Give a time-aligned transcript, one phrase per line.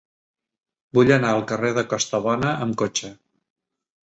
[0.99, 3.13] Vull anar al carrer de Costabona amb cotxe.